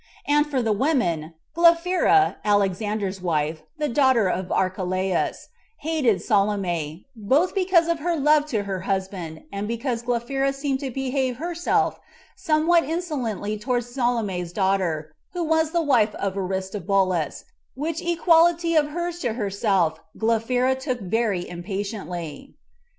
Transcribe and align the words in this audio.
And 0.27 0.47
for 0.47 0.63
the 0.63 0.71
women, 0.73 1.35
Glaphyra, 1.55 2.37
Alexander's 2.43 3.21
wife, 3.21 3.61
the 3.77 3.87
daughter 3.87 4.27
of 4.27 4.51
Archelaus, 4.51 5.49
hated 5.81 6.23
Salome, 6.23 7.05
both 7.15 7.53
because 7.53 7.87
of 7.87 7.99
her 7.99 8.15
love 8.15 8.47
to 8.47 8.63
her 8.63 8.79
husband, 8.79 9.43
and 9.51 9.67
because 9.67 10.01
Glaphyra 10.01 10.53
seemed 10.55 10.79
to 10.79 10.89
behave 10.89 11.37
herself 11.37 11.99
somewhat 12.35 12.83
insolently 12.83 13.59
towards 13.59 13.93
Salome's 13.93 14.51
daughter, 14.51 15.13
who 15.33 15.43
was 15.43 15.69
the 15.69 15.83
wife 15.83 16.15
of 16.15 16.35
Aristobulus, 16.35 17.45
which 17.75 18.01
equality 18.01 18.73
of 18.73 18.87
hers 18.87 19.19
to 19.19 19.33
herself 19.33 19.99
Glaphyra 20.17 20.73
took 20.81 20.99
very 20.99 21.47
impatiently. 21.47 22.55